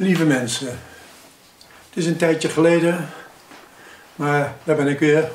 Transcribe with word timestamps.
Lieve 0.00 0.24
mensen, 0.24 0.68
het 1.88 1.96
is 1.96 2.06
een 2.06 2.16
tijdje 2.16 2.48
geleden, 2.48 3.08
maar 4.14 4.56
daar 4.64 4.76
ben 4.76 4.86
ik 4.86 4.98
weer. 4.98 5.30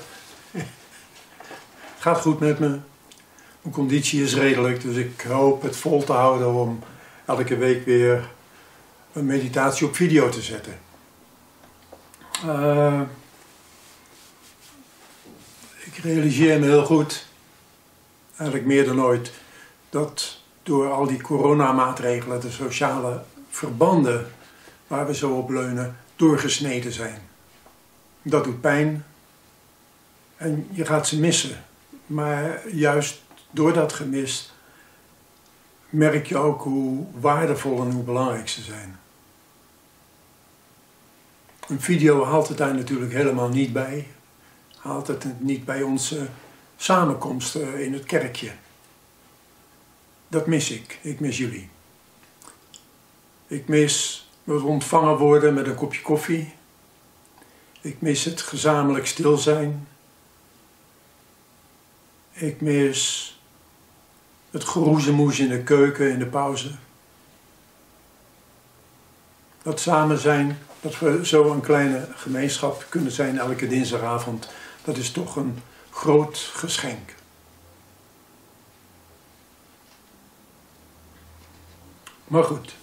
Het 0.52 0.68
gaat 2.00 2.22
goed 2.22 2.40
met 2.40 2.60
me. 2.60 2.68
Mijn 3.62 3.74
conditie 3.74 4.24
is 4.24 4.36
redelijk, 4.36 4.82
dus 4.82 4.96
ik 4.96 5.22
hoop 5.22 5.62
het 5.62 5.76
vol 5.76 6.04
te 6.04 6.12
houden 6.12 6.54
om 6.54 6.80
elke 7.26 7.58
week 7.58 7.86
weer 7.86 8.30
een 9.14 9.26
meditatie 9.26 9.88
op 9.88 9.96
video 9.96 10.30
te 10.30 10.42
zetten. 10.42 10.80
Uh, 12.46 13.02
ik 15.84 15.98
realiseer 16.04 16.60
me 16.60 16.66
heel 16.66 16.86
goed, 16.86 17.26
eigenlijk 18.38 18.68
meer 18.68 18.86
dan 18.86 19.02
ooit, 19.02 19.32
dat 19.90 20.42
door 20.64 20.92
al 20.92 21.08
die 21.08 21.22
coronamaatregelen 21.22 22.42
de 22.42 22.52
sociale 22.52 23.24
verbanden 23.50 24.34
waar 24.88 25.08
we 25.08 25.16
zo 25.16 25.32
op 25.32 25.50
leunen 25.50 25.96
doorgesneden 26.16 26.92
zijn. 26.92 27.22
Dat 28.22 28.44
doet 28.44 28.62
pijn 28.62 29.06
en 30.36 30.68
je 30.72 30.86
gaat 30.86 31.08
ze 31.08 31.20
missen. 31.20 31.64
Maar 32.06 32.70
juist 32.70 33.24
door 33.52 33.74
dat 33.74 33.94
gemis 33.94 34.54
merk 35.90 36.28
je 36.28 36.38
ook 36.38 36.62
hoe 36.62 37.06
waardevol 37.20 37.82
en 37.82 37.92
hoe 37.92 38.04
belangrijk 38.04 38.50
ze 38.50 38.62
zijn. 38.62 39.00
Een 41.68 41.82
video 41.82 42.26
haalt 42.26 42.48
het 42.48 42.58
daar 42.58 42.76
natuurlijk 42.76 43.14
helemaal 43.14 43.50
niet 43.50 43.74
bij. 43.74 44.08
Haalt 44.78 45.08
het 45.08 45.26
niet 45.42 45.66
bij 45.66 45.82
onze 45.82 46.28
samenkomsten 46.78 47.84
in 47.84 47.94
het 47.94 48.04
kerkje. 48.04 48.52
Dat 50.28 50.48
mis 50.48 50.72
ik. 50.72 51.00
Ik 51.02 51.20
mis 51.20 51.38
jullie. 51.38 51.70
Ik 53.48 53.68
mis 53.68 54.25
het 54.54 54.62
ontvangen 54.62 55.18
worden 55.18 55.54
met 55.54 55.68
een 55.68 55.76
kopje 55.76 56.02
koffie. 56.02 56.54
Ik 57.82 58.02
mis 58.02 58.24
het 58.24 58.42
gezamenlijk 58.42 59.08
stil 59.08 59.38
zijn. 59.38 59.88
Ik 62.32 62.62
mis 62.62 63.34
het 64.52 64.64
geroezemoes 64.64 65.40
in 65.40 65.50
de 65.50 65.64
keuken 65.64 66.12
in 66.12 66.20
de 66.20 66.26
pauze. 66.26 66.72
Dat 69.62 69.80
samen 69.80 70.18
zijn, 70.18 70.60
dat 70.82 71.00
we 71.00 71.26
zo 71.26 71.52
een 71.52 71.62
kleine 71.62 72.08
gemeenschap 72.16 72.86
kunnen 72.90 73.12
zijn 73.12 73.38
elke 73.38 73.68
dinsdagavond, 73.68 74.50
dat 74.84 74.98
is 74.98 75.12
toch 75.12 75.36
een 75.36 75.60
groot 75.90 76.38
geschenk. 76.38 77.14
Maar 82.28 82.44
goed, 82.44 82.76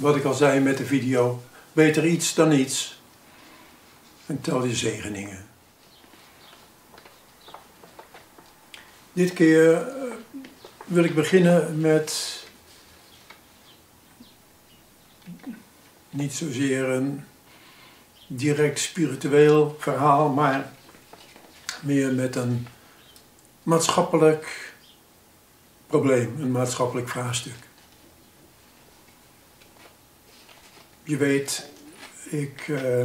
wat 0.00 0.16
ik 0.16 0.24
al 0.24 0.34
zei 0.34 0.60
met 0.60 0.76
de 0.76 0.84
video, 0.84 1.42
beter 1.72 2.06
iets 2.06 2.34
dan 2.34 2.48
niets. 2.48 3.00
En 4.26 4.40
tel 4.40 4.64
je 4.64 4.74
zegeningen. 4.74 5.46
Dit 9.12 9.32
keer 9.32 9.72
eh, 9.72 10.12
wil 10.84 11.04
ik 11.04 11.14
beginnen 11.14 11.80
met 11.80 12.38
niet 16.10 16.32
zozeer 16.32 16.88
een 16.88 17.24
direct 18.26 18.78
spiritueel 18.78 19.76
verhaal, 19.78 20.28
maar 20.28 20.72
meer 21.82 22.12
met 22.12 22.36
een 22.36 22.66
maatschappelijk 23.62 24.74
probleem, 25.86 26.36
een 26.40 26.52
maatschappelijk 26.52 27.08
vraagstuk. 27.08 27.69
Je 31.10 31.16
weet, 31.16 31.68
ik. 32.24 32.68
Uh, 32.68 33.04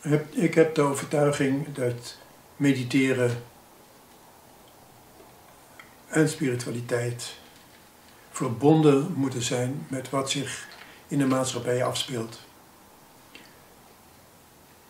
heb, 0.00 0.34
ik 0.34 0.54
heb 0.54 0.74
de 0.74 0.82
overtuiging 0.82 1.74
dat 1.74 2.16
mediteren 2.56 3.42
en 6.08 6.28
spiritualiteit 6.28 7.34
verbonden 8.30 9.12
moeten 9.12 9.42
zijn 9.42 9.86
met 9.88 10.10
wat 10.10 10.30
zich 10.30 10.68
in 11.08 11.18
de 11.18 11.26
maatschappij 11.26 11.84
afspeelt. 11.84 12.38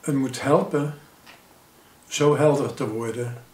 Het 0.01 0.15
moet 0.15 0.43
helpen 0.43 0.99
zo 2.09 2.37
helder 2.37 2.75
te 2.75 2.89
worden, 2.89 3.45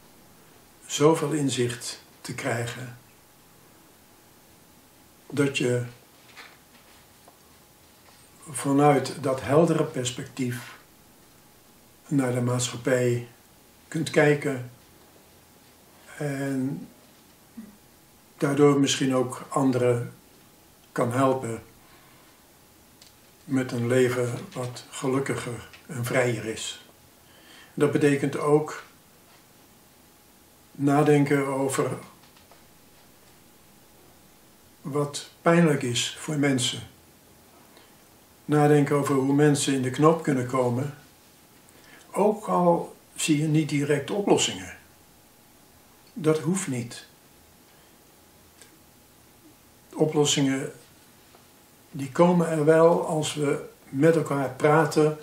zoveel 0.86 1.32
inzicht 1.32 2.04
te 2.26 2.34
krijgen. 2.34 2.98
Dat 5.30 5.58
je 5.58 5.82
vanuit 8.50 9.22
dat 9.22 9.42
heldere 9.42 9.84
perspectief 9.84 10.76
naar 12.06 12.34
de 12.34 12.40
maatschappij 12.40 13.28
kunt 13.88 14.10
kijken 14.10 14.70
en 16.16 16.88
daardoor 18.38 18.80
misschien 18.80 19.14
ook 19.14 19.46
anderen 19.48 20.12
kan 20.92 21.12
helpen 21.12 21.62
met 23.44 23.72
een 23.72 23.86
leven 23.86 24.38
wat 24.52 24.84
gelukkiger 24.90 25.68
en 25.86 26.04
vrijer 26.04 26.44
is. 26.44 26.84
Dat 27.74 27.92
betekent 27.92 28.38
ook 28.38 28.82
nadenken 30.72 31.46
over 31.46 31.98
wat 34.90 35.30
pijnlijk 35.42 35.82
is 35.82 36.16
voor 36.18 36.38
mensen. 36.38 36.80
Nadenken 38.44 38.96
over 38.96 39.14
hoe 39.14 39.34
mensen 39.34 39.74
in 39.74 39.82
de 39.82 39.90
knop 39.90 40.22
kunnen 40.22 40.46
komen, 40.46 40.94
ook 42.10 42.46
al 42.46 42.96
zie 43.14 43.38
je 43.40 43.46
niet 43.46 43.68
direct 43.68 44.10
oplossingen. 44.10 44.76
Dat 46.12 46.38
hoeft 46.38 46.66
niet. 46.66 47.06
Oplossingen 49.94 50.72
die 51.90 52.12
komen 52.12 52.48
er 52.48 52.64
wel 52.64 53.06
als 53.06 53.34
we 53.34 53.68
met 53.88 54.16
elkaar 54.16 54.50
praten 54.50 55.18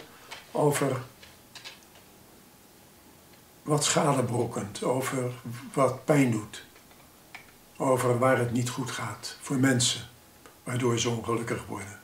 over 0.51 1.01
wat 3.63 3.83
schade 3.83 4.23
brokkent, 4.23 4.83
over 4.83 5.31
wat 5.73 6.05
pijn 6.05 6.31
doet 6.31 6.63
over 7.77 8.19
waar 8.19 8.37
het 8.37 8.51
niet 8.51 8.69
goed 8.69 8.91
gaat 8.91 9.37
voor 9.41 9.57
mensen, 9.57 10.07
waardoor 10.63 10.99
ze 10.99 11.09
ongelukkig 11.09 11.65
worden. 11.65 11.99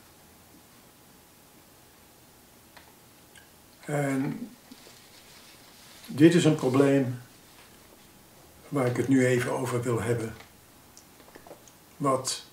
En 3.80 4.50
dit 6.06 6.34
is 6.34 6.46
een 6.46 6.56
probleem 6.56 7.22
waar 8.68 8.86
ik 8.86 8.98
het 8.98 9.08
nu 9.08 9.26
even 9.26 9.52
over 9.52 9.82
wil 9.82 10.02
hebben. 10.02 10.36
Wat 11.98 12.44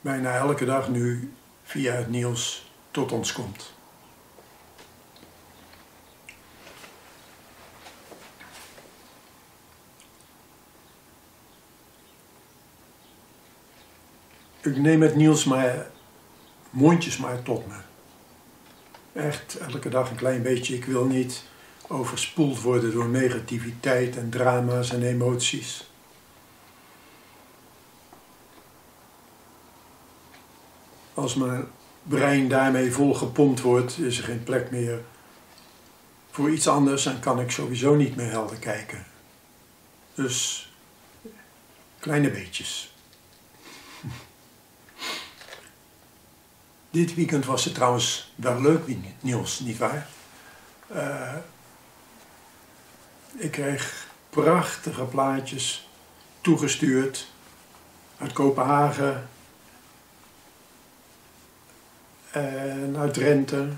bijna 0.00 0.36
elke 0.36 0.64
dag 0.64 0.88
nu 0.88 1.32
via 1.62 1.92
het 1.92 2.08
nieuws 2.08 2.70
tot 2.90 3.12
ons 3.12 3.32
komt. 3.32 3.72
Ik 14.64 14.76
neem 14.76 15.02
het 15.02 15.14
nieuws 15.14 15.44
maar 15.44 15.86
mondjesmaat 16.70 17.44
tot 17.44 17.66
me. 17.66 17.74
Echt 19.12 19.58
elke 19.58 19.88
dag 19.88 20.10
een 20.10 20.16
klein 20.16 20.42
beetje. 20.42 20.74
Ik 20.74 20.84
wil 20.84 21.04
niet 21.04 21.42
overspoeld 21.86 22.60
worden 22.60 22.92
door 22.92 23.08
negativiteit 23.08 24.16
en 24.16 24.30
drama's 24.30 24.90
en 24.90 25.02
emoties. 25.02 25.90
Als 31.14 31.34
mijn 31.34 31.66
brein 32.02 32.48
daarmee 32.48 32.92
vol 32.92 33.14
gepompt 33.14 33.60
wordt, 33.60 33.98
is 33.98 34.18
er 34.18 34.24
geen 34.24 34.42
plek 34.42 34.70
meer 34.70 35.00
voor 36.30 36.50
iets 36.50 36.68
anders 36.68 37.06
en 37.06 37.20
kan 37.20 37.40
ik 37.40 37.50
sowieso 37.50 37.94
niet 37.94 38.16
meer 38.16 38.30
helder 38.30 38.56
kijken. 38.56 39.06
Dus 40.14 40.68
kleine 41.98 42.30
beetjes. 42.30 42.93
Dit 46.94 47.14
weekend 47.14 47.44
was 47.44 47.64
het 47.64 47.74
trouwens 47.74 48.32
wel 48.34 48.60
leuk 48.60 48.82
nieuws, 49.20 49.60
nietwaar? 49.60 50.06
Uh, 50.96 51.34
ik 53.36 53.50
kreeg 53.50 54.06
prachtige 54.30 55.04
plaatjes 55.04 55.88
toegestuurd 56.40 57.26
uit 58.18 58.32
Kopenhagen 58.32 59.28
en 62.30 62.96
uit 62.98 63.14
Drenthe. 63.14 63.68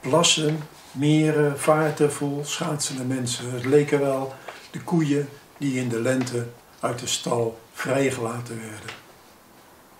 Plassen 0.00 0.62
meren, 0.92 1.60
vaarten 1.60 2.12
vol 2.12 2.44
schaatsende 2.44 3.04
mensen. 3.04 3.52
Het 3.52 3.64
leken 3.64 4.00
wel 4.00 4.34
de 4.70 4.80
koeien 4.80 5.28
die 5.58 5.80
in 5.80 5.88
de 5.88 6.00
lente 6.00 6.46
uit 6.80 6.98
de 6.98 7.06
stal 7.06 7.60
vrijgelaten 7.72 8.60
werden. 8.60 9.07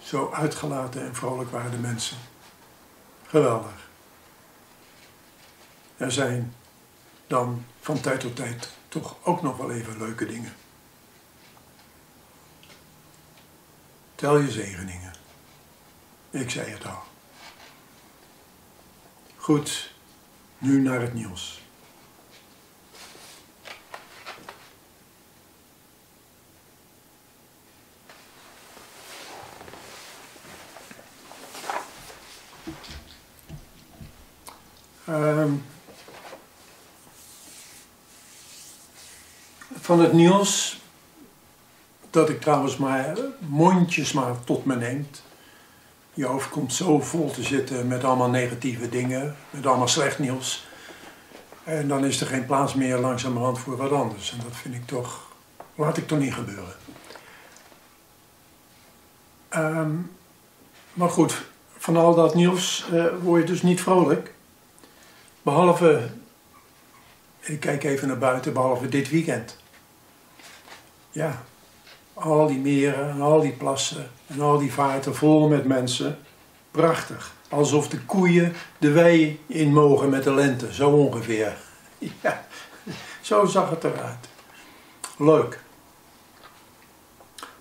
Zo 0.08 0.30
uitgelaten 0.32 1.02
en 1.02 1.14
vrolijk 1.14 1.50
waren 1.50 1.70
de 1.70 1.76
mensen. 1.76 2.16
Geweldig. 3.26 3.88
Er 5.96 6.12
zijn 6.12 6.54
dan 7.26 7.64
van 7.80 8.00
tijd 8.00 8.20
tot 8.20 8.36
tijd 8.36 8.70
toch 8.88 9.16
ook 9.22 9.42
nog 9.42 9.56
wel 9.56 9.70
even 9.70 9.98
leuke 9.98 10.26
dingen. 10.26 10.54
Tel 14.14 14.38
je 14.38 14.50
zegeningen. 14.50 15.12
Ik 16.30 16.50
zei 16.50 16.70
het 16.70 16.86
al. 16.86 17.02
Goed, 19.36 19.92
nu 20.58 20.80
naar 20.80 21.00
het 21.00 21.14
nieuws. 21.14 21.57
Um, 35.08 35.64
van 39.80 40.00
het 40.00 40.12
nieuws, 40.12 40.80
dat 42.10 42.28
ik 42.28 42.40
trouwens 42.40 42.76
maar 42.76 43.18
mondjesmaat 43.38 44.46
tot 44.46 44.64
me 44.64 44.76
neemt. 44.76 45.22
Je 46.14 46.24
hoofd 46.24 46.48
komt 46.48 46.72
zo 46.72 47.00
vol 47.00 47.30
te 47.30 47.42
zitten 47.42 47.86
met 47.86 48.04
allemaal 48.04 48.30
negatieve 48.30 48.88
dingen, 48.88 49.36
met 49.50 49.66
allemaal 49.66 49.88
slecht 49.88 50.18
nieuws. 50.18 50.66
En 51.64 51.88
dan 51.88 52.04
is 52.04 52.20
er 52.20 52.26
geen 52.26 52.46
plaats 52.46 52.74
meer 52.74 52.98
langzamerhand 52.98 53.58
voor 53.58 53.76
wat 53.76 53.92
anders. 53.92 54.32
En 54.32 54.38
dat 54.38 54.56
vind 54.56 54.74
ik 54.74 54.86
toch, 54.86 55.32
laat 55.74 55.96
ik 55.96 56.06
toch 56.06 56.18
niet 56.18 56.34
gebeuren. 56.34 56.74
Ehm, 59.48 59.90
maar 60.92 61.10
goed, 61.10 61.42
van 61.76 61.96
al 61.96 62.14
dat 62.14 62.34
nieuws 62.34 62.86
uh, 62.92 63.04
word 63.22 63.40
je 63.40 63.46
dus 63.46 63.62
niet 63.62 63.80
vrolijk. 63.80 64.36
Behalve, 65.42 66.08
ik 67.40 67.60
kijk 67.60 67.84
even 67.84 68.08
naar 68.08 68.18
buiten, 68.18 68.52
behalve 68.52 68.88
dit 68.88 69.10
weekend. 69.10 69.56
Ja, 71.10 71.42
al 72.14 72.46
die 72.46 72.58
meren 72.58 73.10
en 73.10 73.20
al 73.20 73.40
die 73.40 73.52
plassen 73.52 74.10
en 74.26 74.40
al 74.40 74.58
die 74.58 74.72
vaarten 74.72 75.14
vol 75.14 75.48
met 75.48 75.64
mensen. 75.64 76.18
Prachtig. 76.70 77.34
Alsof 77.48 77.88
de 77.88 78.00
koeien 78.00 78.54
de 78.78 78.90
wei 78.90 79.40
in 79.46 79.72
mogen 79.72 80.08
met 80.08 80.24
de 80.24 80.34
lente, 80.34 80.74
zo 80.74 80.90
ongeveer. 80.90 81.56
Ja, 82.22 82.46
zo 83.20 83.44
zag 83.44 83.70
het 83.70 83.84
eruit. 83.84 84.28
Leuk. 85.16 85.60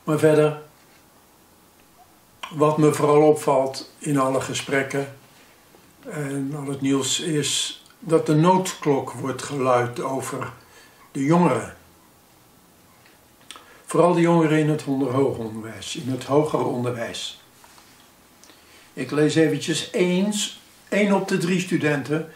Maar 0.04 0.20
verder, 0.20 0.62
wat 2.50 2.78
me 2.78 2.94
vooral 2.94 3.22
opvalt 3.22 3.92
in 3.98 4.20
alle 4.20 4.42
gesprekken 4.42 5.16
en 6.10 6.54
al 6.56 6.66
het 6.66 6.82
nieuws 6.82 7.20
is 7.20 7.82
dat 8.00 8.26
de 8.26 8.36
noodklok 8.36 9.12
wordt 9.12 9.42
geluid 9.42 10.00
over 10.00 10.52
de 11.12 11.24
jongeren. 11.24 11.76
Vooral 13.86 14.14
de 14.14 14.22
jongeren 14.22 14.60
in 14.60 14.70
het 14.70 14.82
hoger 14.82 15.46
onderwijs, 15.46 15.96
in 15.96 16.10
het 16.10 16.24
hoger 16.24 16.66
onderwijs. 16.66 17.42
Ik 18.94 19.12
lees 19.12 19.36
eventjes 19.36 19.92
eens, 19.92 20.62
één 20.90 21.14
op 21.14 21.28
de 21.28 21.38
drie 21.38 21.60
studenten 21.60 22.34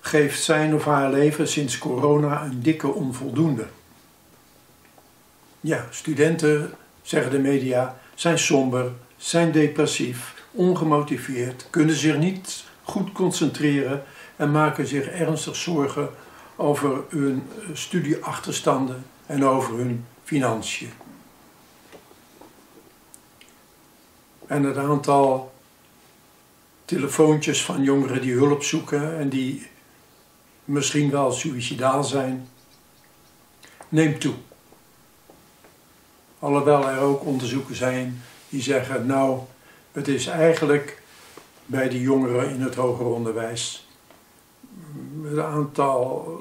geeft 0.00 0.42
zijn 0.42 0.74
of 0.74 0.84
haar 0.84 1.10
leven 1.10 1.48
sinds 1.48 1.78
corona 1.78 2.42
een 2.44 2.62
dikke 2.62 2.88
onvoldoende. 2.88 3.66
Ja, 5.60 5.86
studenten, 5.90 6.74
zeggen 7.02 7.30
de 7.30 7.38
media, 7.38 8.00
zijn 8.14 8.38
somber, 8.38 8.92
zijn 9.16 9.52
depressief, 9.52 10.39
ongemotiveerd, 10.50 11.66
kunnen 11.70 11.94
zich 11.94 12.18
niet 12.18 12.64
goed 12.82 13.12
concentreren 13.12 14.02
en 14.36 14.50
maken 14.50 14.86
zich 14.86 15.06
ernstig 15.06 15.56
zorgen 15.56 16.10
over 16.56 17.04
hun 17.08 17.48
studieachterstanden 17.72 19.04
en 19.26 19.44
over 19.44 19.76
hun 19.76 20.04
financiën. 20.24 20.92
En 24.46 24.62
het 24.62 24.76
aantal 24.76 25.52
telefoontjes 26.84 27.64
van 27.64 27.82
jongeren 27.82 28.20
die 28.20 28.32
hulp 28.32 28.62
zoeken 28.62 29.18
en 29.18 29.28
die 29.28 29.66
misschien 30.64 31.10
wel 31.10 31.32
suicidaal 31.32 32.04
zijn, 32.04 32.48
neemt 33.88 34.20
toe. 34.20 34.34
Alhoewel 36.38 36.88
er 36.88 36.98
ook 36.98 37.24
onderzoeken 37.24 37.76
zijn 37.76 38.22
die 38.48 38.62
zeggen, 38.62 39.06
nou, 39.06 39.40
het 39.92 40.08
is 40.08 40.26
eigenlijk 40.26 41.02
bij 41.66 41.88
de 41.88 42.00
jongeren 42.00 42.50
in 42.50 42.60
het 42.60 42.74
hoger 42.74 43.06
onderwijs 43.06 43.88
het 45.24 45.38
aantal 45.38 46.38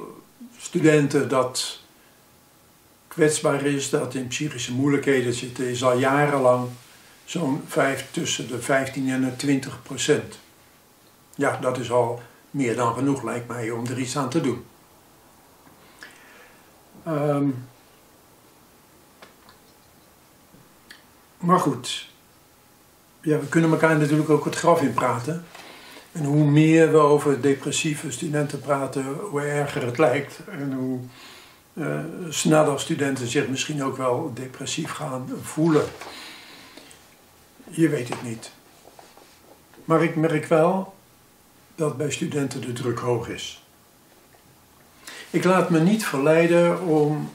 studenten 0.57 1.29
dat 1.29 1.79
kwetsbaar 3.07 3.65
is, 3.65 3.89
dat 3.89 4.13
in 4.13 4.27
psychische 4.27 4.73
moeilijkheden 4.73 5.33
zit, 5.33 5.59
is 5.59 5.83
al 5.83 5.97
jarenlang 5.97 6.69
zo'n 7.25 7.63
tussen 8.11 8.47
de 8.47 8.61
15 8.61 9.09
en 9.09 9.21
de 9.21 9.35
20 9.35 9.81
procent. 9.81 10.39
Ja, 11.35 11.57
dat 11.57 11.77
is 11.77 11.91
al 11.91 12.21
meer 12.51 12.75
dan 12.75 12.93
genoeg, 12.93 13.23
lijkt 13.23 13.47
mij, 13.47 13.71
om 13.71 13.85
er 13.85 13.99
iets 13.99 14.17
aan 14.17 14.29
te 14.29 14.41
doen. 14.41 14.65
Um, 17.07 17.67
maar 21.37 21.59
goed, 21.59 22.08
ja, 23.29 23.39
we 23.39 23.47
kunnen 23.47 23.71
elkaar 23.71 23.97
natuurlijk 23.97 24.29
ook 24.29 24.45
het 24.45 24.55
graf 24.55 24.81
in 24.81 24.93
praten. 24.93 25.45
En 26.11 26.23
hoe 26.23 26.43
meer 26.43 26.91
we 26.91 26.97
over 26.97 27.41
depressieve 27.41 28.11
studenten 28.11 28.59
praten, 28.59 29.05
hoe 29.05 29.41
erger 29.41 29.85
het 29.85 29.97
lijkt. 29.97 30.39
En 30.51 30.73
hoe 30.73 30.99
uh, 31.73 31.99
sneller 32.29 32.79
studenten 32.79 33.27
zich 33.27 33.47
misschien 33.47 33.83
ook 33.83 33.97
wel 33.97 34.31
depressief 34.33 34.91
gaan 34.91 35.29
voelen. 35.41 35.85
Je 37.69 37.89
weet 37.89 38.09
het 38.09 38.23
niet. 38.23 38.51
Maar 39.85 40.03
ik 40.03 40.15
merk 40.15 40.45
wel 40.45 40.95
dat 41.75 41.97
bij 41.97 42.11
studenten 42.11 42.61
de 42.61 42.73
druk 42.73 42.99
hoog 42.99 43.29
is. 43.29 43.63
Ik 45.29 45.43
laat 45.43 45.69
me 45.69 45.79
niet 45.79 46.05
verleiden 46.05 46.81
om 46.81 47.31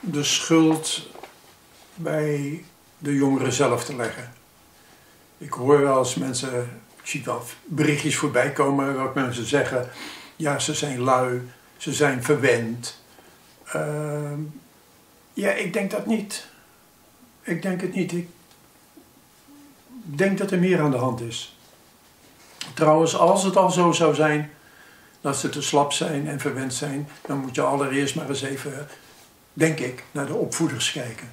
de 0.00 0.24
schuld 0.24 1.08
bij 1.94 2.64
de 2.98 3.14
jongeren 3.14 3.52
zelf 3.52 3.84
te 3.84 3.96
leggen. 3.96 4.32
Ik 5.38 5.52
hoor 5.52 5.80
wel 5.80 5.98
eens 5.98 6.14
mensen, 6.14 6.80
ik 7.02 7.06
zie 7.06 7.24
wel 7.24 7.42
berichtjes 7.64 8.16
voorbij 8.16 8.52
komen 8.52 8.94
dat 8.94 9.14
mensen 9.14 9.46
zeggen, 9.46 9.88
ja 10.36 10.58
ze 10.58 10.74
zijn 10.74 11.00
lui, 11.00 11.42
ze 11.76 11.92
zijn 11.92 12.24
verwend. 12.24 13.00
Uh, 13.76 14.32
ja, 15.32 15.50
ik 15.50 15.72
denk 15.72 15.90
dat 15.90 16.06
niet. 16.06 16.46
Ik 17.42 17.62
denk 17.62 17.80
het 17.80 17.94
niet. 17.94 18.12
Ik 18.12 18.28
denk 20.02 20.38
dat 20.38 20.50
er 20.50 20.58
meer 20.58 20.80
aan 20.80 20.90
de 20.90 20.96
hand 20.96 21.20
is. 21.20 21.58
Trouwens, 22.74 23.16
als 23.16 23.42
het 23.42 23.56
al 23.56 23.70
zo 23.70 23.92
zou 23.92 24.14
zijn 24.14 24.50
dat 25.20 25.36
ze 25.36 25.48
te 25.48 25.62
slap 25.62 25.92
zijn 25.92 26.28
en 26.28 26.40
verwend 26.40 26.74
zijn, 26.74 27.08
dan 27.26 27.38
moet 27.38 27.54
je 27.54 27.62
allereerst 27.62 28.14
maar 28.14 28.28
eens 28.28 28.42
even, 28.42 28.88
denk 29.52 29.78
ik, 29.78 30.04
naar 30.10 30.26
de 30.26 30.34
opvoeders 30.34 30.92
kijken. 30.92 31.30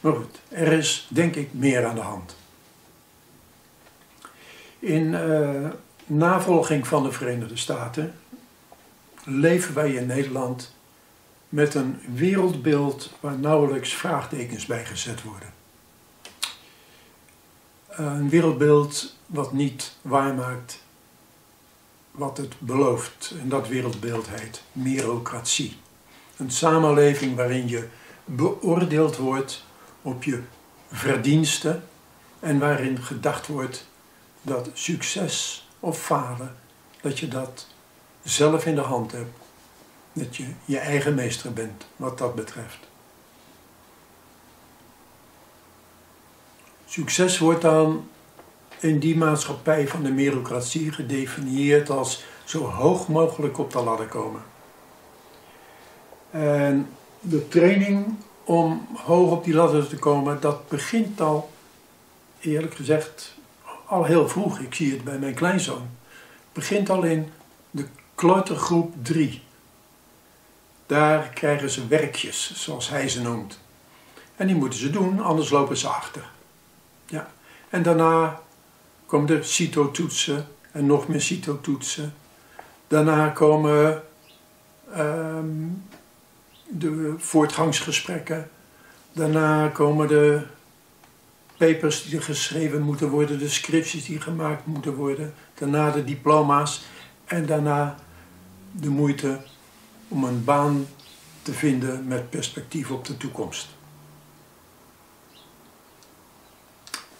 Maar 0.00 0.12
goed, 0.12 0.40
er 0.48 0.72
is 0.72 1.06
denk 1.10 1.34
ik 1.34 1.48
meer 1.52 1.86
aan 1.86 1.94
de 1.94 2.00
hand. 2.00 2.36
In 4.84 5.12
uh, 5.12 5.70
navolging 6.06 6.86
van 6.86 7.02
de 7.02 7.12
Verenigde 7.12 7.56
Staten 7.56 8.14
leven 9.24 9.74
wij 9.74 9.92
in 9.92 10.06
Nederland 10.06 10.74
met 11.48 11.74
een 11.74 12.00
wereldbeeld 12.14 13.10
waar 13.20 13.38
nauwelijks 13.38 13.94
vraagtekens 13.94 14.66
bij 14.66 14.84
gezet 14.84 15.22
worden. 15.22 15.52
Een 17.88 18.28
wereldbeeld 18.28 19.16
wat 19.26 19.52
niet 19.52 19.92
waarmaakt 20.02 20.82
wat 22.10 22.36
het 22.36 22.54
belooft. 22.58 23.34
En 23.40 23.48
dat 23.48 23.68
wereldbeeld 23.68 24.28
heet 24.28 24.62
merocratie. 24.72 25.76
Een 26.36 26.50
samenleving 26.50 27.36
waarin 27.36 27.68
je 27.68 27.88
beoordeeld 28.24 29.16
wordt 29.16 29.64
op 30.02 30.24
je 30.24 30.42
verdiensten 30.92 31.84
en 32.40 32.58
waarin 32.58 33.02
gedacht 33.02 33.46
wordt 33.46 33.92
dat 34.44 34.70
succes 34.72 35.68
of 35.80 35.98
falen, 35.98 36.56
dat 37.00 37.18
je 37.18 37.28
dat 37.28 37.66
zelf 38.22 38.66
in 38.66 38.74
de 38.74 38.80
hand 38.80 39.12
hebt. 39.12 39.38
Dat 40.12 40.36
je 40.36 40.46
je 40.64 40.78
eigen 40.78 41.14
meester 41.14 41.52
bent 41.52 41.86
wat 41.96 42.18
dat 42.18 42.34
betreft. 42.34 42.78
Succes 46.84 47.38
wordt 47.38 47.62
dan 47.62 48.08
in 48.78 48.98
die 48.98 49.16
maatschappij 49.16 49.88
van 49.88 50.02
de 50.02 50.10
merocratie 50.10 50.92
gedefinieerd 50.92 51.90
als 51.90 52.24
zo 52.44 52.64
hoog 52.64 53.08
mogelijk 53.08 53.58
op 53.58 53.72
de 53.72 53.82
ladder 53.82 54.06
komen. 54.06 54.42
En 56.30 56.88
de 57.20 57.48
training 57.48 58.16
om 58.44 58.88
hoog 58.94 59.30
op 59.30 59.44
die 59.44 59.54
ladder 59.54 59.88
te 59.88 59.96
komen, 59.96 60.40
dat 60.40 60.68
begint 60.68 61.20
al, 61.20 61.50
eerlijk 62.40 62.74
gezegd, 62.74 63.34
al 63.86 64.04
heel 64.04 64.28
vroeg. 64.28 64.58
Ik 64.58 64.74
zie 64.74 64.92
het 64.92 65.04
bij 65.04 65.18
mijn 65.18 65.34
kleinzoon. 65.34 65.88
Begint 66.52 66.90
al 66.90 67.02
in 67.02 67.32
de 67.70 67.86
kleutergroep 68.14 68.94
3. 69.02 69.42
Daar 70.86 71.28
krijgen 71.28 71.70
ze 71.70 71.86
werkjes, 71.86 72.52
zoals 72.54 72.88
hij 72.88 73.08
ze 73.08 73.22
noemt. 73.22 73.58
En 74.36 74.46
die 74.46 74.56
moeten 74.56 74.78
ze 74.78 74.90
doen, 74.90 75.20
anders 75.20 75.50
lopen 75.50 75.76
ze 75.76 75.88
achter. 75.88 76.30
Ja. 77.06 77.30
En 77.68 77.82
daarna 77.82 78.40
komen 79.06 79.26
de 79.26 79.42
CITO-toetsen 79.42 80.46
en 80.72 80.86
nog 80.86 81.08
meer 81.08 81.20
CITO-toetsen. 81.20 82.14
Daarna 82.88 83.28
komen 83.28 84.02
ehm, 84.92 85.46
de 86.68 87.14
voortgangsgesprekken. 87.18 88.50
Daarna 89.12 89.68
komen 89.68 90.08
de 90.08 90.42
papers 91.64 92.04
die 92.04 92.20
geschreven 92.20 92.82
moeten 92.82 93.08
worden, 93.08 93.38
de 93.38 93.48
scripties 93.48 94.04
die 94.04 94.20
gemaakt 94.20 94.66
moeten 94.66 94.94
worden. 94.94 95.34
Daarna 95.54 95.90
de 95.90 96.04
diploma's 96.04 96.82
en 97.24 97.46
daarna 97.46 97.96
de 98.72 98.88
moeite 98.88 99.40
om 100.08 100.24
een 100.24 100.44
baan 100.44 100.86
te 101.42 101.52
vinden 101.52 102.06
met 102.06 102.30
perspectief 102.30 102.90
op 102.90 103.04
de 103.04 103.16
toekomst. 103.16 103.68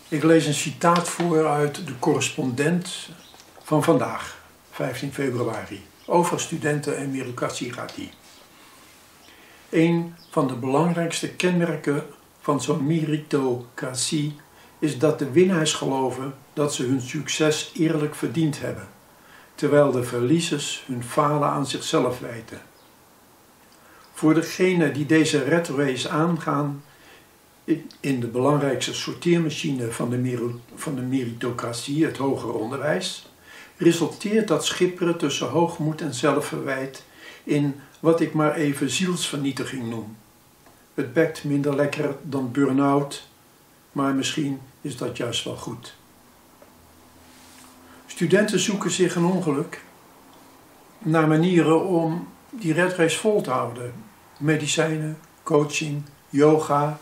Ik 0.08 0.22
lees 0.22 0.46
een 0.46 0.54
citaat 0.54 1.08
voor 1.08 1.46
uit 1.46 1.86
de 1.86 1.98
correspondent 1.98 3.08
van 3.62 3.82
vandaag, 3.82 4.38
15 4.70 5.12
februari, 5.12 5.86
over 6.06 6.40
studenten 6.40 6.96
en 6.96 7.10
meritocratie 7.10 7.72
gaat 7.72 7.94
die. 7.94 8.10
Een 9.70 10.14
van 10.30 10.48
de 10.48 10.54
belangrijkste 10.54 11.28
kenmerken 11.28 12.06
van 12.44 12.60
zo'n 12.60 12.86
meritocratie 12.86 14.36
is 14.78 14.98
dat 14.98 15.18
de 15.18 15.30
winnaars 15.30 15.72
geloven 15.72 16.34
dat 16.52 16.74
ze 16.74 16.82
hun 16.82 17.00
succes 17.00 17.70
eerlijk 17.74 18.14
verdiend 18.14 18.60
hebben, 18.60 18.88
terwijl 19.54 19.90
de 19.90 20.02
verliezers 20.02 20.84
hun 20.86 21.04
falen 21.04 21.48
aan 21.48 21.66
zichzelf 21.66 22.18
wijten. 22.18 22.60
Voor 24.12 24.34
degenen 24.34 24.94
die 24.94 25.06
deze 25.06 25.42
red 25.42 25.68
race 25.68 26.08
aangaan, 26.08 26.84
in 28.00 28.20
de 28.20 28.26
belangrijkste 28.26 28.94
sorteermachine 28.94 29.92
van 29.92 30.10
de, 30.10 30.54
van 30.74 30.94
de 30.94 31.02
meritocratie, 31.02 32.04
het 32.04 32.16
hoger 32.16 32.52
onderwijs, 32.52 33.26
resulteert 33.76 34.48
dat 34.48 34.64
schipperen 34.64 35.18
tussen 35.18 35.48
hoogmoed 35.48 36.00
en 36.00 36.14
zelfverwijt 36.14 37.04
in 37.44 37.74
wat 38.00 38.20
ik 38.20 38.34
maar 38.34 38.54
even 38.54 38.90
zielsvernietiging 38.90 39.88
noem. 39.88 40.16
Het 40.94 41.12
bekt 41.12 41.44
minder 41.44 41.76
lekker 41.76 42.16
dan 42.22 42.52
burn-out, 42.52 43.28
maar 43.92 44.14
misschien 44.14 44.60
is 44.80 44.96
dat 44.96 45.16
juist 45.16 45.44
wel 45.44 45.56
goed. 45.56 45.94
Studenten 48.06 48.58
zoeken 48.60 48.90
zich 48.90 49.14
een 49.14 49.24
ongeluk 49.24 49.80
naar 50.98 51.28
manieren 51.28 51.86
om 51.86 52.28
die 52.50 52.72
redrace 52.72 53.18
vol 53.18 53.40
te 53.40 53.50
houden. 53.50 53.92
Medicijnen, 54.38 55.18
coaching, 55.42 56.02
yoga, 56.28 56.98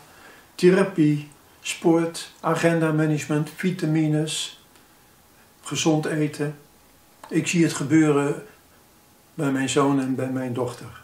therapie, 0.55 1.27
sport, 1.61 2.31
agenda 2.39 2.91
management, 2.91 3.49
vitamines, 3.55 4.63
gezond 5.61 6.05
eten. 6.05 6.57
Ik 7.29 7.47
zie 7.47 7.63
het 7.63 7.73
gebeuren 7.73 8.43
bij 9.33 9.51
mijn 9.51 9.69
zoon 9.69 9.99
en 9.99 10.15
bij 10.15 10.29
mijn 10.29 10.53
dochter. 10.53 11.02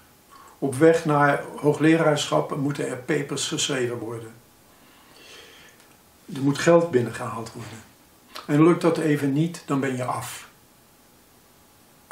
Op 0.60 0.76
weg 0.76 1.06
naar 1.06 1.44
hoogleraarschap 1.56 2.58
moeten 2.58 2.88
er 2.88 2.98
papers 2.98 3.48
geschreven 3.48 3.98
worden. 3.98 4.32
Er 6.34 6.42
moet 6.42 6.58
geld 6.58 6.92
binnengehaald 6.92 7.52
worden. 7.54 7.84
En 8.48 8.64
lukt 8.64 8.82
dat 8.82 8.98
even 8.98 9.34
niet, 9.34 9.64
dan 9.66 9.80
ben 9.80 9.96
je 9.96 10.04
af. 10.04 10.50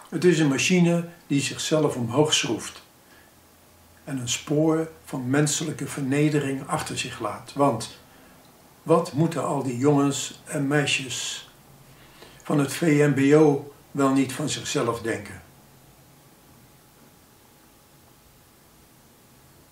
Het 0.09 0.23
is 0.23 0.39
een 0.39 0.47
machine 0.47 1.07
die 1.27 1.41
zichzelf 1.41 1.95
omhoog 1.95 2.33
schroeft 2.33 2.81
en 4.03 4.17
een 4.17 4.29
spoor 4.29 4.89
van 5.05 5.29
menselijke 5.29 5.87
vernedering 5.87 6.67
achter 6.67 6.97
zich 6.97 7.19
laat. 7.19 7.53
Want 7.55 7.97
wat 8.83 9.13
moeten 9.13 9.43
al 9.43 9.63
die 9.63 9.77
jongens 9.77 10.41
en 10.45 10.67
meisjes 10.67 11.49
van 12.43 12.59
het 12.59 12.73
VMBO 12.73 13.73
wel 13.91 14.09
niet 14.09 14.33
van 14.33 14.49
zichzelf 14.49 15.01
denken? 15.01 15.36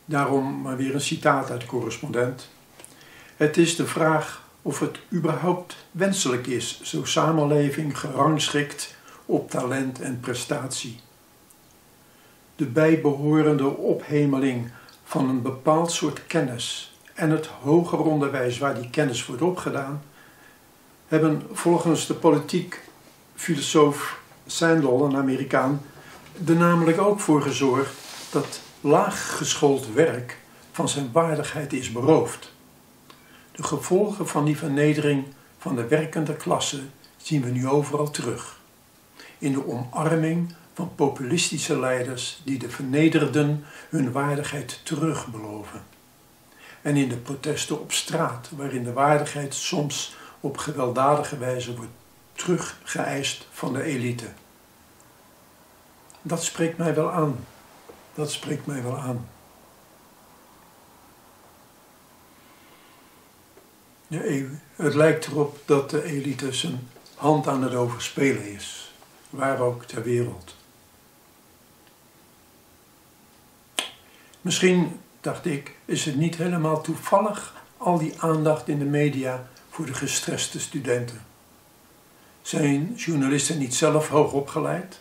Daarom 0.05 0.61
maar 0.61 0.77
weer 0.77 0.93
een 0.93 1.01
citaat 1.01 1.51
uit 1.51 1.65
correspondent. 1.65 2.49
Het 3.35 3.57
is 3.57 3.75
de 3.75 3.87
vraag 3.87 4.43
of 4.61 4.79
het 4.79 4.99
überhaupt 5.13 5.75
wenselijk 5.91 6.47
is, 6.47 6.81
zo 6.81 7.05
samenleving 7.05 7.99
gerangschikt 7.99 8.95
op 9.25 9.49
talent 9.49 10.01
en 10.01 10.19
prestatie 10.19 10.99
de 12.55 12.65
bijbehorende 12.65 13.67
ophemeling 13.67 14.71
van 15.03 15.29
een 15.29 15.41
bepaald 15.41 15.91
soort 15.91 16.27
kennis 16.27 16.95
en 17.13 17.29
het 17.29 17.45
hoger 17.45 17.99
onderwijs 17.99 18.57
waar 18.57 18.75
die 18.75 18.89
kennis 18.89 19.25
wordt 19.25 19.41
opgedaan, 19.41 20.03
hebben 21.07 21.41
volgens 21.51 22.07
de 22.07 22.13
politiek 22.13 22.81
filosoof 23.35 24.19
Sandel, 24.45 25.05
een 25.05 25.15
Amerikaan, 25.15 25.81
er 26.47 26.55
namelijk 26.55 27.01
ook 27.01 27.19
voor 27.19 27.41
gezorgd 27.41 27.93
dat 28.31 28.61
laaggeschoold 28.85 29.93
werk 29.93 30.37
van 30.71 30.89
zijn 30.89 31.11
waardigheid 31.11 31.73
is 31.73 31.91
beroofd. 31.91 32.51
De 33.51 33.63
gevolgen 33.63 34.27
van 34.27 34.45
die 34.45 34.57
vernedering 34.57 35.25
van 35.57 35.75
de 35.75 35.87
werkende 35.87 36.35
klasse 36.35 36.81
zien 37.17 37.41
we 37.41 37.49
nu 37.49 37.67
overal 37.67 38.11
terug. 38.11 38.59
In 39.37 39.51
de 39.51 39.67
omarming 39.67 40.53
van 40.73 40.95
populistische 40.95 41.79
leiders 41.79 42.41
die 42.43 42.57
de 42.57 42.69
vernederden 42.69 43.65
hun 43.89 44.11
waardigheid 44.11 44.79
terugbeloven. 44.83 45.83
En 46.81 46.95
in 46.95 47.09
de 47.09 47.17
protesten 47.17 47.79
op 47.81 47.91
straat, 47.91 48.49
waarin 48.55 48.83
de 48.83 48.93
waardigheid 48.93 49.55
soms 49.55 50.15
op 50.39 50.57
gewelddadige 50.57 51.37
wijze 51.37 51.75
wordt 51.75 51.91
teruggeëist 52.33 53.47
van 53.51 53.73
de 53.73 53.83
elite. 53.83 54.27
Dat 56.21 56.43
spreekt 56.43 56.77
mij 56.77 56.95
wel 56.95 57.11
aan. 57.11 57.37
Dat 58.15 58.31
spreekt 58.31 58.65
mij 58.65 58.83
wel 58.83 58.97
aan. 58.97 59.27
Het 64.75 64.93
lijkt 64.93 65.25
erop 65.25 65.59
dat 65.65 65.89
de 65.89 66.03
elite 66.03 66.53
zijn 66.53 66.89
hand 67.15 67.47
aan 67.47 67.63
het 67.63 67.73
overspelen 67.73 68.51
is, 68.51 68.93
waar 69.29 69.59
ook 69.59 69.83
ter 69.83 70.03
wereld. 70.03 70.55
Misschien, 74.41 74.99
dacht 75.21 75.45
ik, 75.45 75.75
is 75.85 76.05
het 76.05 76.15
niet 76.15 76.35
helemaal 76.35 76.81
toevallig 76.81 77.53
al 77.77 77.97
die 77.97 78.13
aandacht 78.17 78.67
in 78.67 78.79
de 78.79 78.85
media 78.85 79.47
voor 79.69 79.85
de 79.85 79.93
gestreste 79.93 80.59
studenten. 80.59 81.25
Zijn 82.41 82.93
journalisten 82.95 83.57
niet 83.57 83.75
zelf 83.75 84.07
hoog 84.07 84.31
opgeleid? 84.31 84.99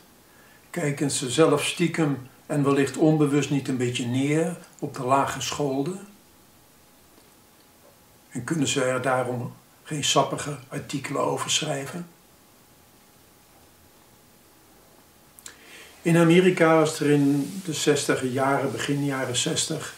Kijken 0.71 1.11
ze 1.11 1.31
zelf 1.31 1.65
stiekem 1.65 2.29
en 2.47 2.65
wellicht 2.65 2.97
onbewust 2.97 3.51
niet 3.51 3.69
een 3.69 3.77
beetje 3.77 4.07
neer 4.07 4.57
op 4.79 4.95
de 4.95 5.05
lage 5.05 5.41
scholden? 5.41 6.07
En 8.31 8.45
kunnen 8.45 8.69
ze 8.69 8.85
er 8.85 9.03
daarom 9.03 9.53
geen 9.85 10.05
sappige 10.05 10.57
artikelen 10.69 11.23
over 11.23 11.51
schrijven? 11.51 12.07
In 16.03 16.17
Amerika 16.17 16.79
was 16.79 17.01
er 17.01 17.11
in 17.11 17.53
de 17.65 17.73
60 17.73 18.33
jaren, 18.33 18.73
begin 18.73 19.05
jaren 19.05 19.37
60, 19.37 19.95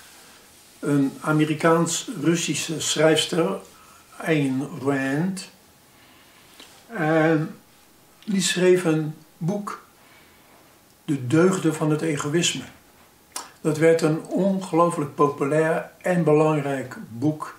een 0.79 1.13
Amerikaans-Russische 1.21 2.81
schrijfster, 2.81 3.61
Ayn 4.17 4.69
Rand. 4.81 5.49
En 6.87 7.57
die 8.25 8.41
schreef 8.41 8.85
een 8.85 9.15
boek, 9.37 9.86
De 11.07 11.27
Deugden 11.27 11.75
van 11.75 11.91
het 11.91 12.03
Egoïsme. 12.03 12.65
Dat 13.61 13.79
werd 13.79 14.03
een 14.03 14.25
ongelooflijk 14.25 15.15
populair 15.15 15.91
en 16.03 16.25
belangrijk 16.25 16.97
boek 17.09 17.59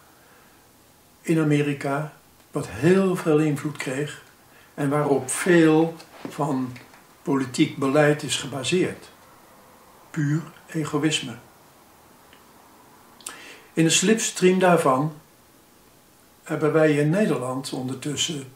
in 1.22 1.40
Amerika, 1.40 2.14
wat 2.52 2.68
heel 2.70 3.16
veel 3.16 3.40
invloed 3.40 3.78
kreeg 3.78 4.24
en 4.74 4.90
waarop 4.90 5.30
veel 5.30 5.96
van 6.30 6.74
politiek 7.22 7.78
beleid 7.78 8.24
is 8.24 8.36
gebaseerd. 8.36 9.10
Puur 10.10 10.42
egoïsme. 10.68 11.36
In 13.74 13.84
de 13.84 13.90
slipstream 13.90 14.60
daarvan 14.60 15.14
hebben 16.44 16.74
wij 16.74 16.98
in 16.98 17.10
Nederland 17.10 17.74
ondertussen 17.74 18.52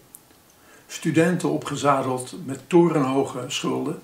studenten 0.88 1.50
opgezadeld 1.50 2.36
met 2.46 2.70
torenhoge 2.70 3.44
schulden, 3.48 4.02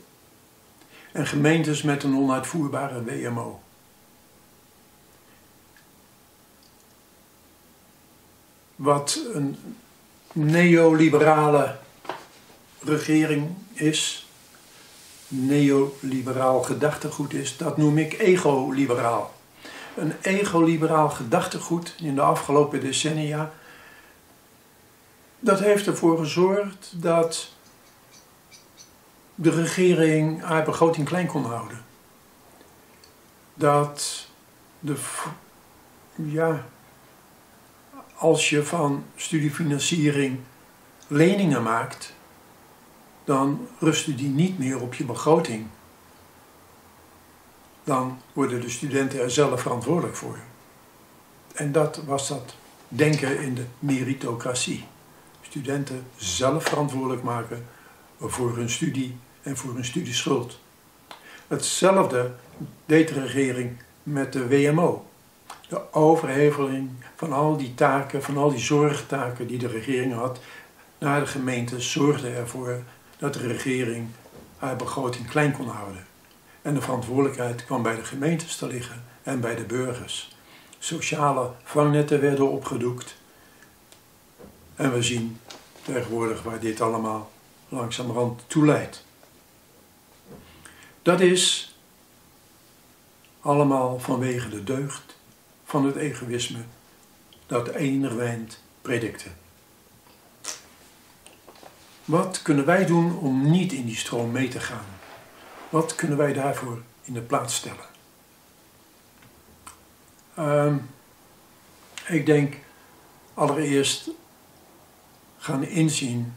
en 1.12 1.28
gemeentes 1.28 1.82
met 1.82 2.04
een 2.04 2.16
onuitvoerbare 2.16 3.04
WMO. 3.04 3.60
Wat 8.76 9.20
een 9.34 9.58
neoliberale 10.34 11.76
regering 12.80 13.56
is, 13.74 14.28
neoliberaal 15.28 16.64
gedachtegoed 16.64 17.34
is, 17.34 17.58
dat 17.58 17.78
noem 17.78 17.98
ik 17.98 18.20
ego-liberaal. 18.20 19.34
Een 19.96 20.14
ego-liberaal 20.22 21.10
gedachtegoed 21.10 21.96
in 22.02 22.16
de 22.16 22.22
afgelopen 22.22 22.80
decennia, 22.80 23.52
dat 25.40 25.60
heeft 25.60 25.88
ervoor 25.88 26.18
gezorgd 26.18 26.92
dat 26.96 27.50
de 29.40 29.50
regering 29.50 30.44
haar 30.44 30.64
begroting 30.64 31.08
klein 31.08 31.28
kon 31.28 31.46
houden. 31.46 31.86
Dat 33.54 34.28
de, 34.80 34.96
ja, 36.16 36.66
als 38.16 38.50
je 38.50 38.64
van 38.64 39.06
studiefinanciering 39.16 40.40
leningen 41.08 41.64
maakt, 41.64 42.14
dan 43.24 43.68
rusten 43.80 44.16
die 44.16 44.30
niet 44.30 44.60
meer 44.60 44.82
op 44.82 44.94
je 44.94 45.04
begroting. 45.04 45.68
Dan 47.84 48.22
worden 48.34 48.62
de 48.62 48.70
studenten 48.70 49.22
er 49.22 49.32
zelf 49.32 49.62
verantwoordelijk 49.62 50.16
voor. 50.16 50.40
En 51.54 51.72
dat 51.72 52.02
was 52.06 52.28
dat 52.28 52.56
denken 52.88 53.40
in 53.40 53.56
de 53.56 53.66
meritocratie. 53.80 54.86
Studenten 55.42 56.08
zelf 56.16 56.64
verantwoordelijk 56.64 57.24
maken 57.24 57.66
voor 58.20 58.56
hun 58.56 58.70
studie 58.70 59.18
en 59.48 59.58
voor 59.58 59.74
hun 59.74 59.86
studieschuld. 59.86 60.60
Hetzelfde 61.48 62.32
deed 62.86 63.08
de 63.08 63.22
regering 63.22 63.78
met 64.04 64.34
de 64.34 64.48
WMO. 64.48 65.06
De 65.70 65.94
overheveling 65.94 66.90
van 67.16 67.34
al 67.34 67.58
die 67.58 67.74
taken, 67.74 68.24
van 68.24 68.38
al 68.38 68.50
die 68.50 68.60
zorgtaken 68.60 69.48
die 69.48 69.58
de 69.58 69.68
regering 69.68 70.14
had 70.14 70.40
naar 70.98 71.20
de 71.20 71.26
gemeente, 71.26 71.82
zorgde 71.82 72.30
ervoor 72.30 72.82
dat 73.18 73.34
de 73.34 73.48
regering 73.48 74.08
haar 74.58 74.76
begroting 74.76 75.30
klein 75.30 75.52
kon 75.52 75.68
houden. 75.68 76.06
En 76.62 76.74
de 76.74 76.82
verantwoordelijkheid 76.82 77.66
kwam 77.66 77.84
bij 77.84 77.96
de 77.96 78.06
gemeentes 78.06 78.56
te 78.56 78.68
liggen 78.68 79.04
en 79.24 79.40
bij 79.40 79.56
de 79.56 79.64
burgers. 79.64 80.36
Sociale 80.80 81.52
vangnetten 81.64 82.22
werden 82.22 82.50
opgedoekt. 82.50 83.16
En 84.76 84.94
we 84.94 85.02
zien 85.02 85.40
tegenwoordig 85.82 86.44
waar 86.44 86.60
dit 86.60 86.82
allemaal 86.82 87.32
langzamerhand 87.70 88.44
toe 88.48 88.66
leidt. 88.66 89.06
Dat 91.08 91.20
is 91.20 91.76
allemaal 93.42 94.00
vanwege 94.00 94.50
de 94.50 94.64
deugd 94.64 95.16
van 95.64 95.86
het 95.86 95.96
egoïsme 95.96 96.60
dat 97.46 97.68
Enerwijnd 97.68 98.64
predikte. 98.82 99.30
Wat 102.06 102.42
kunnen 102.42 102.66
wij 102.66 102.86
doen 102.86 103.18
om 103.18 103.52
niet 103.52 103.72
in 103.72 103.86
die 103.86 103.96
stroom 103.96 104.32
mee 104.32 104.48
te 104.48 104.60
gaan? 104.60 104.86
Wat 105.70 105.96
kunnen 105.96 106.18
wij 106.18 106.34
daarvoor 106.34 106.82
in 107.04 107.14
de 107.14 107.22
plaats 107.22 107.56
stellen? 107.56 107.86
Uh, 110.40 110.76
ik 112.08 112.26
denk 112.26 112.56
allereerst 113.34 114.10
gaan 115.38 115.64
inzien 115.64 116.34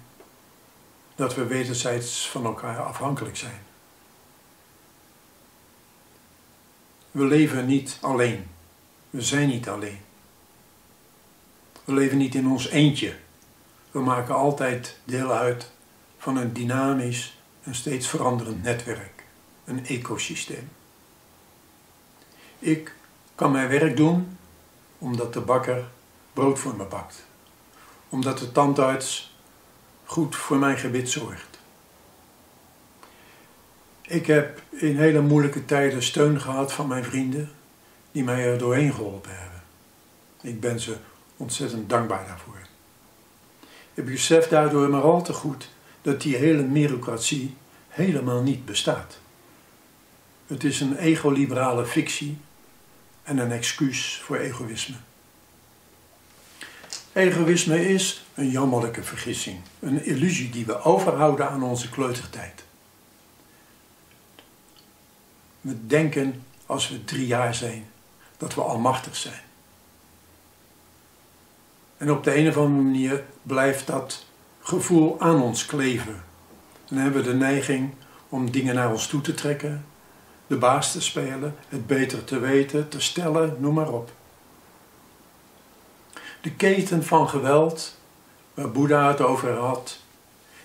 dat 1.14 1.34
we 1.34 1.46
wederzijds 1.46 2.28
van 2.28 2.44
elkaar 2.44 2.82
afhankelijk 2.82 3.36
zijn. 3.36 3.68
We 7.10 7.24
leven 7.24 7.66
niet 7.66 7.98
alleen. 8.00 8.46
We 9.10 9.22
zijn 9.22 9.48
niet 9.48 9.68
alleen. 9.68 9.98
We 11.84 11.92
leven 11.92 12.18
niet 12.18 12.34
in 12.34 12.46
ons 12.46 12.68
eentje. 12.68 13.16
We 13.90 14.00
maken 14.00 14.34
altijd 14.34 14.98
deel 15.04 15.32
uit 15.32 15.70
van 16.18 16.36
een 16.36 16.52
dynamisch 16.52 17.38
en 17.62 17.74
steeds 17.74 18.08
veranderend 18.08 18.62
netwerk, 18.62 19.24
een 19.64 19.86
ecosysteem. 19.86 20.70
Ik 22.58 22.94
kan 23.34 23.52
mijn 23.52 23.68
werk 23.68 23.96
doen 23.96 24.38
omdat 24.98 25.32
de 25.32 25.40
bakker 25.40 25.88
brood 26.32 26.58
voor 26.58 26.76
me 26.76 26.84
bakt, 26.84 27.24
omdat 28.08 28.38
de 28.38 28.52
tandarts 28.52 29.36
goed 30.04 30.36
voor 30.36 30.56
mijn 30.56 30.78
gebit 30.78 31.10
zorgt. 31.10 31.49
Ik 34.10 34.26
heb 34.26 34.62
in 34.70 34.96
hele 34.96 35.20
moeilijke 35.20 35.64
tijden 35.64 36.02
steun 36.02 36.40
gehad 36.40 36.72
van 36.72 36.88
mijn 36.88 37.04
vrienden 37.04 37.50
die 38.12 38.24
mij 38.24 38.44
er 38.44 38.58
doorheen 38.58 38.92
geholpen 38.92 39.30
hebben. 39.38 39.62
Ik 40.42 40.60
ben 40.60 40.80
ze 40.80 40.96
ontzettend 41.36 41.88
dankbaar 41.88 42.26
daarvoor. 42.26 42.58
Ik 43.94 44.04
besef 44.04 44.48
daardoor 44.48 44.88
maar 44.88 45.02
al 45.02 45.22
te 45.22 45.32
goed 45.32 45.68
dat 46.02 46.20
die 46.20 46.36
hele 46.36 46.62
merocratie 46.62 47.54
helemaal 47.88 48.42
niet 48.42 48.64
bestaat. 48.64 49.18
Het 50.46 50.64
is 50.64 50.80
een 50.80 50.96
egoliberale 50.96 51.86
fictie 51.86 52.38
en 53.22 53.38
een 53.38 53.52
excuus 53.52 54.20
voor 54.24 54.36
egoïsme. 54.36 54.96
Egoïsme 57.12 57.88
is 57.88 58.24
een 58.34 58.50
jammerlijke 58.50 59.02
vergissing, 59.02 59.58
een 59.80 60.04
illusie 60.04 60.50
die 60.50 60.66
we 60.66 60.82
overhouden 60.82 61.48
aan 61.48 61.62
onze 61.62 61.90
kleutertijd. 61.90 62.68
We 65.60 65.86
denken 65.86 66.44
als 66.66 66.88
we 66.88 67.04
drie 67.04 67.26
jaar 67.26 67.54
zijn 67.54 67.86
dat 68.36 68.54
we 68.54 68.60
almachtig 68.60 69.16
zijn. 69.16 69.42
En 71.96 72.10
op 72.10 72.24
de 72.24 72.36
een 72.36 72.48
of 72.48 72.56
andere 72.56 72.82
manier 72.82 73.24
blijft 73.42 73.86
dat 73.86 74.26
gevoel 74.60 75.20
aan 75.20 75.42
ons 75.42 75.66
kleven. 75.66 76.24
Dan 76.88 76.98
hebben 76.98 77.22
we 77.22 77.30
de 77.30 77.36
neiging 77.36 77.94
om 78.28 78.50
dingen 78.50 78.74
naar 78.74 78.90
ons 78.90 79.06
toe 79.06 79.20
te 79.20 79.34
trekken, 79.34 79.84
de 80.46 80.56
baas 80.56 80.92
te 80.92 81.00
spelen, 81.00 81.56
het 81.68 81.86
beter 81.86 82.24
te 82.24 82.38
weten, 82.38 82.88
te 82.88 83.00
stellen, 83.00 83.56
noem 83.58 83.74
maar 83.74 83.92
op. 83.92 84.10
De 86.40 86.52
keten 86.52 87.04
van 87.04 87.28
geweld, 87.28 87.96
waar 88.54 88.70
Boeddha 88.70 89.08
het 89.08 89.20
over 89.20 89.56
had, 89.56 89.98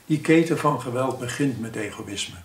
die 0.06 0.22
keten 0.22 0.58
van 0.58 0.82
geweld 0.82 1.20
begint 1.20 1.60
met 1.60 1.76
egoïsme. 1.76 2.38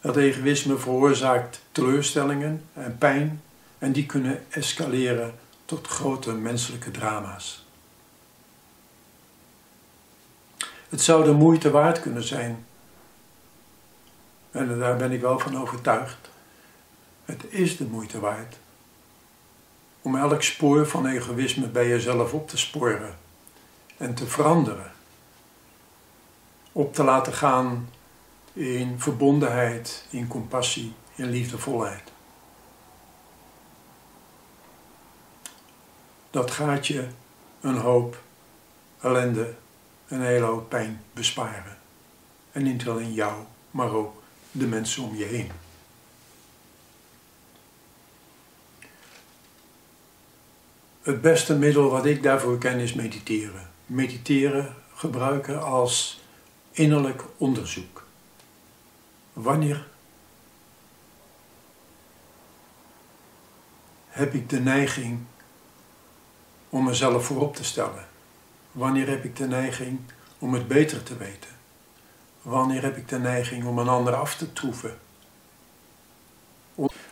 Dat 0.00 0.16
egoïsme 0.16 0.78
veroorzaakt 0.78 1.60
teleurstellingen 1.72 2.64
en 2.72 2.98
pijn 2.98 3.42
en 3.78 3.92
die 3.92 4.06
kunnen 4.06 4.44
escaleren 4.48 5.34
tot 5.64 5.86
grote 5.86 6.32
menselijke 6.32 6.90
drama's. 6.90 7.66
Het 10.88 11.00
zou 11.00 11.24
de 11.24 11.32
moeite 11.32 11.70
waard 11.70 12.00
kunnen 12.00 12.24
zijn, 12.24 12.66
en 14.50 14.78
daar 14.78 14.96
ben 14.96 15.12
ik 15.12 15.20
wel 15.20 15.38
van 15.38 15.58
overtuigd, 15.58 16.30
het 17.24 17.44
is 17.48 17.76
de 17.76 17.84
moeite 17.84 18.20
waard 18.20 18.56
om 20.02 20.16
elk 20.16 20.42
spoor 20.42 20.86
van 20.86 21.06
egoïsme 21.06 21.66
bij 21.66 21.88
jezelf 21.88 22.32
op 22.32 22.48
te 22.48 22.58
sporen 22.58 23.18
en 23.96 24.14
te 24.14 24.26
veranderen. 24.26 24.92
Op 26.72 26.94
te 26.94 27.02
laten 27.02 27.32
gaan 27.32 27.88
in 28.52 29.00
verbondenheid, 29.00 30.06
in 30.10 30.26
compassie, 30.26 30.92
in 31.14 31.30
liefdevolheid. 31.30 32.02
Dat 36.30 36.50
gaat 36.50 36.86
je 36.86 37.06
een 37.60 37.76
hoop 37.76 38.22
ellende, 39.00 39.54
een 40.08 40.22
hele 40.22 40.44
hoop 40.44 40.68
pijn 40.68 41.02
besparen. 41.12 41.78
En 42.52 42.62
niet 42.62 42.88
alleen 42.88 43.12
jou, 43.12 43.42
maar 43.70 43.92
ook 43.92 44.22
de 44.50 44.66
mensen 44.66 45.02
om 45.02 45.16
je 45.16 45.24
heen. 45.24 45.50
Het 51.02 51.20
beste 51.20 51.56
middel 51.56 51.90
wat 51.90 52.06
ik 52.06 52.22
daarvoor 52.22 52.58
ken 52.58 52.78
is 52.78 52.94
mediteren. 52.94 53.70
Mediteren 53.86 54.74
gebruiken 54.94 55.62
als 55.62 56.20
innerlijk 56.70 57.24
onderzoek. 57.36 57.99
Wanneer 59.32 59.88
heb 64.08 64.34
ik 64.34 64.48
de 64.48 64.60
neiging 64.60 65.20
om 66.68 66.84
mezelf 66.84 67.24
voorop 67.24 67.56
te 67.56 67.64
stellen? 67.64 68.08
Wanneer 68.72 69.08
heb 69.08 69.24
ik 69.24 69.36
de 69.36 69.46
neiging 69.46 70.00
om 70.38 70.54
het 70.54 70.68
beter 70.68 71.02
te 71.02 71.16
weten? 71.16 71.50
Wanneer 72.42 72.82
heb 72.82 72.96
ik 72.96 73.08
de 73.08 73.18
neiging 73.18 73.64
om 73.64 73.78
een 73.78 73.88
ander 73.88 74.14
af 74.14 74.36
te 74.36 74.52
troeven? 74.52 74.98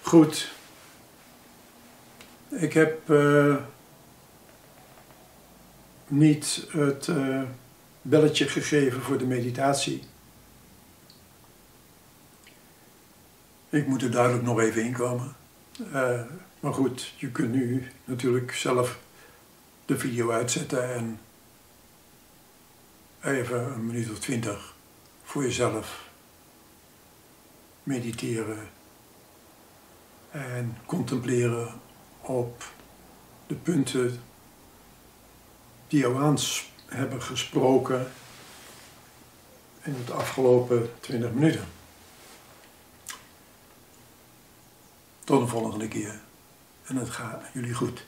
Goed. 0.02 0.50
Ik 2.48 2.72
heb 2.72 3.10
uh, 3.10 3.56
niet 6.06 6.66
het 6.70 7.06
uh, 7.06 7.42
belletje 8.02 8.48
gegeven 8.48 9.02
voor 9.02 9.18
de 9.18 9.26
meditatie. 9.26 10.02
Ik 13.70 13.86
moet 13.86 14.02
er 14.02 14.10
duidelijk 14.10 14.44
nog 14.44 14.60
even 14.60 14.84
inkomen. 14.84 15.36
Uh, 15.92 16.20
maar 16.60 16.74
goed, 16.74 17.12
je 17.16 17.30
kunt 17.30 17.52
nu 17.52 17.92
natuurlijk 18.04 18.54
zelf 18.54 18.98
de 19.84 19.98
video 19.98 20.30
uitzetten 20.30 20.94
en 20.94 21.20
even 23.22 23.72
een 23.72 23.86
minuut 23.86 24.10
of 24.10 24.18
twintig 24.18 24.74
voor 25.22 25.42
jezelf 25.42 26.08
mediteren 27.82 28.68
en 30.30 30.76
contempleren 30.86 31.72
op 32.20 32.64
de 33.46 33.54
punten 33.54 34.20
die 35.88 36.00
jou 36.00 36.22
aan 36.22 36.38
hebben 36.86 37.22
gesproken 37.22 38.06
in 39.82 39.94
het 39.94 40.10
afgelopen 40.10 40.90
20 41.00 41.32
minuten. 41.32 41.77
Tot 45.28 45.40
de 45.40 45.46
volgende 45.46 45.88
keer 45.88 46.20
en 46.84 46.96
het 46.96 47.10
gaat 47.10 47.42
jullie 47.52 47.74
goed. 47.74 48.06